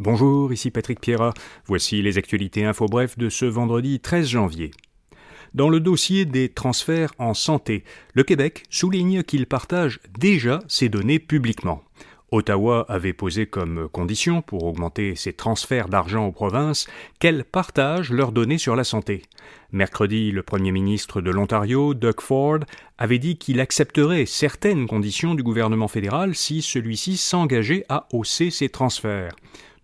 Bonjour, 0.00 0.52
ici 0.52 0.70
Patrick 0.70 1.00
Pierrat. 1.00 1.34
Voici 1.66 2.00
les 2.02 2.18
actualités 2.18 2.64
info 2.64 2.86
bref 2.86 3.18
de 3.18 3.28
ce 3.28 3.44
vendredi 3.44 3.98
13 3.98 4.28
janvier. 4.28 4.70
Dans 5.54 5.68
le 5.68 5.80
dossier 5.80 6.24
des 6.24 6.50
transferts 6.50 7.12
en 7.18 7.34
santé, 7.34 7.82
le 8.14 8.22
Québec 8.22 8.62
souligne 8.70 9.24
qu'il 9.24 9.46
partage 9.46 9.98
déjà 10.16 10.60
ces 10.68 10.88
données 10.88 11.18
publiquement. 11.18 11.82
Ottawa 12.30 12.84
avait 12.88 13.12
posé 13.12 13.46
comme 13.46 13.88
condition 13.88 14.40
pour 14.40 14.62
augmenter 14.66 15.16
ses 15.16 15.32
transferts 15.32 15.88
d'argent 15.88 16.26
aux 16.26 16.32
provinces 16.32 16.86
qu'elles 17.18 17.42
partagent 17.42 18.12
leurs 18.12 18.30
données 18.30 18.58
sur 18.58 18.76
la 18.76 18.84
santé. 18.84 19.22
Mercredi, 19.72 20.30
le 20.30 20.44
Premier 20.44 20.70
ministre 20.70 21.20
de 21.20 21.32
l'Ontario, 21.32 21.94
Doug 21.94 22.20
Ford, 22.20 22.60
avait 22.98 23.18
dit 23.18 23.36
qu'il 23.36 23.58
accepterait 23.58 24.26
certaines 24.26 24.86
conditions 24.86 25.34
du 25.34 25.42
gouvernement 25.42 25.88
fédéral 25.88 26.36
si 26.36 26.62
celui-ci 26.62 27.16
s'engageait 27.16 27.84
à 27.88 28.06
hausser 28.12 28.50
ses 28.50 28.68
transferts. 28.68 29.34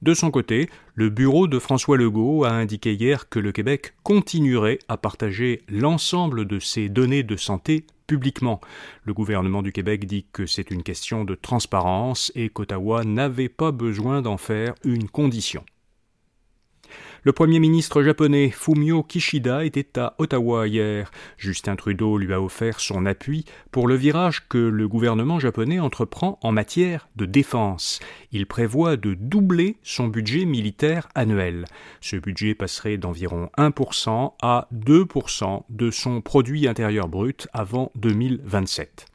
De 0.05 0.12
son 0.12 0.30
côté, 0.30 0.68
le 0.95 1.09
bureau 1.09 1.46
de 1.46 1.59
François 1.59 1.96
Legault 1.96 2.45
a 2.45 2.50
indiqué 2.50 2.93
hier 2.93 3.31
que 3.31 3.39
le 3.39 3.53
Québec 3.53 3.95
continuerait 4.03 4.79
à 4.86 4.99
partager 4.99 5.62
l'ensemble 5.67 6.45
de 6.45 6.58
ses 6.58 6.90
données 6.90 7.22
de 7.22 7.36
santé 7.36 7.86
publiquement. 8.07 8.61
Le 9.04 9.14
gouvernement 9.14 9.62
du 9.62 9.72
Québec 9.72 10.04
dit 10.04 10.26
que 10.31 10.45
c'est 10.45 10.71
une 10.71 10.82
question 10.82 11.25
de 11.25 11.35
transparence 11.35 12.31
et 12.35 12.50
qu'Ottawa 12.50 13.03
n'avait 13.04 13.48
pas 13.48 13.72
besoin 13.72 14.21
d'en 14.21 14.36
faire 14.36 14.75
une 14.85 15.09
condition. 15.09 15.64
Le 17.26 17.32
Premier 17.32 17.58
ministre 17.58 18.02
japonais 18.02 18.50
Fumio 18.50 19.02
Kishida 19.02 19.64
était 19.64 19.98
à 19.98 20.14
Ottawa 20.18 20.68
hier. 20.68 21.10
Justin 21.38 21.74
Trudeau 21.74 22.18
lui 22.18 22.34
a 22.34 22.42
offert 22.42 22.80
son 22.80 23.06
appui 23.06 23.46
pour 23.70 23.88
le 23.88 23.94
virage 23.94 24.46
que 24.46 24.58
le 24.58 24.88
gouvernement 24.88 25.40
japonais 25.40 25.80
entreprend 25.80 26.38
en 26.42 26.52
matière 26.52 27.08
de 27.16 27.24
défense. 27.24 27.98
Il 28.30 28.44
prévoit 28.44 28.98
de 28.98 29.14
doubler 29.14 29.78
son 29.82 30.08
budget 30.08 30.44
militaire 30.44 31.08
annuel. 31.14 31.64
Ce 32.02 32.16
budget 32.16 32.55
passerait 32.55 32.98
d'environ 32.98 33.48
1% 33.56 34.34
à 34.42 34.69
2% 34.75 35.62
de 35.70 35.91
son 35.91 36.20
produit 36.20 36.69
intérieur 36.69 37.09
brut 37.09 37.48
avant 37.55 37.91
2027. 37.94 39.06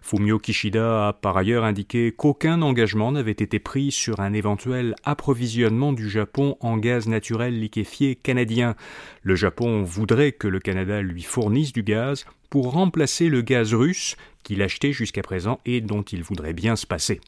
Fumio 0.00 0.38
Kishida 0.38 1.08
a 1.08 1.12
par 1.12 1.36
ailleurs 1.36 1.64
indiqué 1.64 2.12
qu'aucun 2.12 2.60
engagement 2.62 3.12
n'avait 3.12 3.30
été 3.32 3.58
pris 3.58 3.92
sur 3.92 4.20
un 4.20 4.32
éventuel 4.32 4.94
approvisionnement 5.04 5.92
du 5.92 6.10
Japon 6.10 6.56
en 6.60 6.76
gaz 6.76 7.06
naturel 7.06 7.58
liquéfié 7.58 8.16
canadien. 8.16 8.74
Le 9.22 9.34
Japon 9.34 9.82
voudrait 9.82 10.32
que 10.32 10.48
le 10.48 10.58
Canada 10.58 11.00
lui 11.02 11.22
fournisse 11.22 11.72
du 11.72 11.82
gaz 11.82 12.26
pour 12.50 12.72
remplacer 12.72 13.28
le 13.28 13.42
gaz 13.42 13.72
russe 13.72 14.16
qu'il 14.42 14.60
achetait 14.60 14.92
jusqu'à 14.92 15.22
présent 15.22 15.60
et 15.64 15.80
dont 15.80 16.02
il 16.02 16.22
voudrait 16.22 16.52
bien 16.52 16.76
se 16.76 16.86
passer. 16.86 17.20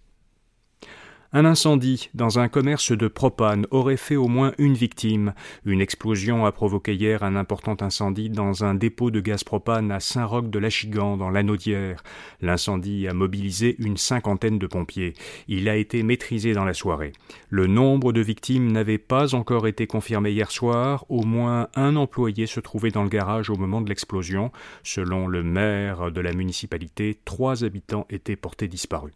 Un 1.36 1.46
incendie 1.46 2.10
dans 2.14 2.38
un 2.38 2.46
commerce 2.46 2.92
de 2.92 3.08
propane 3.08 3.66
aurait 3.72 3.96
fait 3.96 4.14
au 4.14 4.28
moins 4.28 4.52
une 4.56 4.74
victime. 4.74 5.34
Une 5.64 5.80
explosion 5.80 6.46
a 6.46 6.52
provoqué 6.52 6.94
hier 6.94 7.24
un 7.24 7.34
important 7.34 7.76
incendie 7.80 8.30
dans 8.30 8.62
un 8.62 8.76
dépôt 8.76 9.10
de 9.10 9.18
gaz 9.18 9.42
propane 9.42 9.90
à 9.90 9.98
Saint-Roch 9.98 10.48
de 10.48 10.58
l'Achigan, 10.60 11.16
dans 11.16 11.30
l'Anaudière. 11.30 12.04
L'incendie 12.40 13.08
a 13.08 13.14
mobilisé 13.14 13.74
une 13.80 13.96
cinquantaine 13.96 14.60
de 14.60 14.68
pompiers. 14.68 15.14
Il 15.48 15.68
a 15.68 15.74
été 15.74 16.04
maîtrisé 16.04 16.52
dans 16.52 16.64
la 16.64 16.72
soirée. 16.72 17.10
Le 17.50 17.66
nombre 17.66 18.12
de 18.12 18.20
victimes 18.20 18.70
n'avait 18.70 18.98
pas 18.98 19.34
encore 19.34 19.66
été 19.66 19.88
confirmé 19.88 20.30
hier 20.30 20.52
soir. 20.52 21.04
Au 21.08 21.24
moins 21.24 21.66
un 21.74 21.96
employé 21.96 22.46
se 22.46 22.60
trouvait 22.60 22.92
dans 22.92 23.02
le 23.02 23.08
garage 23.08 23.50
au 23.50 23.56
moment 23.56 23.80
de 23.80 23.88
l'explosion. 23.88 24.52
Selon 24.84 25.26
le 25.26 25.42
maire 25.42 26.12
de 26.12 26.20
la 26.20 26.32
municipalité, 26.32 27.18
trois 27.24 27.64
habitants 27.64 28.06
étaient 28.08 28.36
portés 28.36 28.68
disparus. 28.68 29.14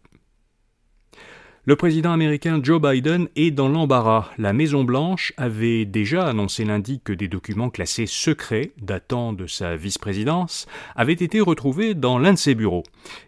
Le 1.69 1.75
président 1.75 2.11
américain 2.11 2.59
Joe 2.63 2.81
Biden 2.81 3.27
est 3.35 3.51
dans 3.51 3.69
l'embarras. 3.69 4.31
La 4.39 4.53
Maison-Blanche 4.53 5.33
avait 5.37 5.85
déjà 5.85 6.25
annoncé 6.25 6.65
lundi 6.65 6.99
que 7.03 7.13
des 7.13 7.27
documents 7.27 7.69
classés 7.69 8.07
secrets, 8.07 8.71
datant 8.81 9.33
de 9.33 9.45
sa 9.45 9.75
vice-présidence, 9.75 10.65
avaient 10.95 11.13
été 11.13 11.39
retrouvés 11.39 11.93
dans 11.93 12.17
l'un 12.17 12.33
de 12.33 12.39
ses 12.39 12.55
bureaux. 12.55 12.81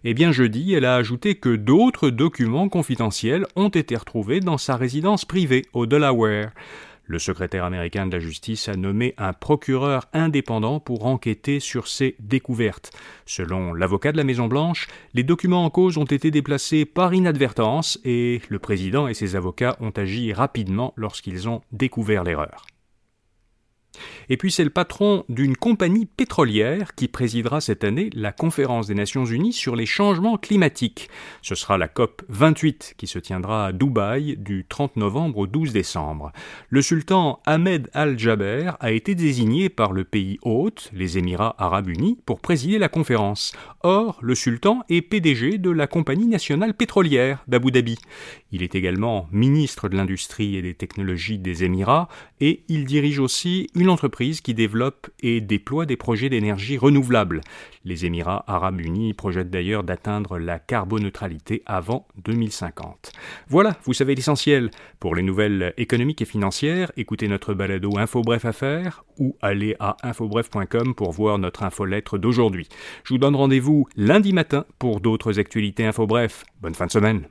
Eh 0.03 0.15
bien, 0.15 0.31
jeudi, 0.31 0.73
elle 0.73 0.85
a 0.85 0.95
ajouté 0.95 1.35
que 1.35 1.55
d'autres 1.55 2.09
documents 2.09 2.67
confidentiels 2.67 3.45
ont 3.55 3.69
été 3.69 3.95
retrouvés 3.95 4.39
dans 4.39 4.57
sa 4.57 4.75
résidence 4.75 5.23
privée 5.23 5.67
au 5.73 5.85
Delaware. 5.85 6.49
Le 7.03 7.19
secrétaire 7.19 7.65
américain 7.65 8.05
de 8.05 8.13
la 8.13 8.19
justice 8.19 8.69
a 8.69 8.75
nommé 8.75 9.13
un 9.17 9.33
procureur 9.33 10.07
indépendant 10.13 10.79
pour 10.79 11.05
enquêter 11.05 11.59
sur 11.59 11.87
ces 11.87 12.15
découvertes. 12.19 12.91
Selon 13.25 13.73
l'avocat 13.73 14.11
de 14.11 14.17
la 14.17 14.23
Maison-Blanche, 14.23 14.87
les 15.13 15.23
documents 15.23 15.65
en 15.65 15.69
cause 15.69 15.97
ont 15.97 16.05
été 16.05 16.31
déplacés 16.31 16.85
par 16.85 17.13
inadvertance 17.13 17.99
et 18.05 18.41
le 18.49 18.59
président 18.59 19.07
et 19.07 19.13
ses 19.13 19.35
avocats 19.35 19.77
ont 19.79 19.91
agi 19.91 20.33
rapidement 20.33 20.93
lorsqu'ils 20.95 21.49
ont 21.49 21.61
découvert 21.71 22.23
l'erreur. 22.23 22.65
Et 24.29 24.37
puis 24.37 24.51
c'est 24.51 24.63
le 24.63 24.69
patron 24.69 25.25
d'une 25.29 25.57
compagnie 25.57 26.05
pétrolière 26.05 26.95
qui 26.95 27.07
présidera 27.07 27.61
cette 27.61 27.83
année 27.83 28.09
la 28.13 28.31
conférence 28.31 28.87
des 28.87 28.95
Nations 28.95 29.25
Unies 29.25 29.53
sur 29.53 29.75
les 29.75 29.85
changements 29.85 30.37
climatiques. 30.37 31.09
Ce 31.41 31.55
sera 31.55 31.77
la 31.77 31.87
COP 31.87 32.21
28 32.29 32.95
qui 32.97 33.07
se 33.07 33.19
tiendra 33.19 33.67
à 33.67 33.71
Dubaï 33.71 34.37
du 34.37 34.65
30 34.67 34.95
novembre 34.97 35.39
au 35.39 35.47
12 35.47 35.73
décembre. 35.73 36.31
Le 36.69 36.81
sultan 36.81 37.41
Ahmed 37.45 37.89
Al-Jaber 37.93 38.71
a 38.79 38.91
été 38.91 39.15
désigné 39.15 39.69
par 39.69 39.91
le 39.91 40.03
pays 40.03 40.39
hôte, 40.43 40.89
les 40.93 41.17
Émirats 41.17 41.55
arabes 41.57 41.89
unis, 41.89 42.17
pour 42.25 42.39
présider 42.39 42.79
la 42.79 42.89
conférence. 42.89 43.53
Or, 43.83 44.19
le 44.21 44.35
sultan 44.35 44.83
est 44.89 45.01
PDG 45.01 45.57
de 45.57 45.69
la 45.69 45.87
compagnie 45.87 46.27
nationale 46.27 46.73
pétrolière 46.73 47.43
d'Abu 47.47 47.71
Dhabi. 47.71 47.97
Il 48.51 48.63
est 48.63 48.75
également 48.75 49.27
ministre 49.31 49.89
de 49.89 49.97
l'Industrie 49.97 50.55
et 50.55 50.61
des 50.61 50.73
Technologies 50.73 51.37
des 51.37 51.63
Émirats 51.63 52.07
et 52.39 52.63
il 52.67 52.85
dirige 52.85 53.19
aussi 53.19 53.67
entreprise 53.89 54.41
qui 54.41 54.53
développe 54.53 55.09
et 55.21 55.41
déploie 55.41 55.85
des 55.85 55.97
projets 55.97 56.29
d'énergie 56.29 56.77
renouvelable. 56.77 57.41
Les 57.83 58.05
Émirats 58.05 58.43
arabes 58.47 58.81
unis 58.81 59.13
projettent 59.13 59.49
d'ailleurs 59.49 59.83
d'atteindre 59.83 60.37
la 60.37 60.59
carboneutralité 60.59 61.63
avant 61.65 62.07
2050. 62.23 63.11
Voilà, 63.47 63.77
vous 63.83 63.93
savez 63.93 64.15
l'essentiel. 64.15 64.71
Pour 64.99 65.15
les 65.15 65.23
nouvelles 65.23 65.73
économiques 65.77 66.21
et 66.21 66.25
financières, 66.25 66.91
écoutez 66.97 67.27
notre 67.27 67.53
balado 67.53 67.97
Info 67.97 68.21
Bref 68.21 68.45
Affaires 68.45 69.03
ou 69.17 69.35
allez 69.41 69.75
à 69.79 69.97
infobref.com 70.03 70.93
pour 70.95 71.11
voir 71.11 71.39
notre 71.39 71.63
infolettre 71.63 72.17
d'aujourd'hui. 72.17 72.67
Je 73.03 73.13
vous 73.13 73.19
donne 73.19 73.35
rendez-vous 73.35 73.87
lundi 73.95 74.33
matin 74.33 74.65
pour 74.79 75.01
d'autres 75.01 75.39
actualités 75.39 75.85
Info 75.85 76.05
Bref. 76.05 76.43
Bonne 76.61 76.75
fin 76.75 76.85
de 76.85 76.91
semaine. 76.91 77.27